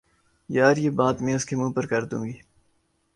یار، 0.49 0.77
یہ 0.77 0.89
بات 0.89 1.21
میں 1.21 1.33
اس 1.35 1.45
کے 1.45 1.55
منہ 1.55 1.71
پر 1.71 1.85
کہ 1.87 2.01
دوں 2.11 2.23
گی 2.25 2.33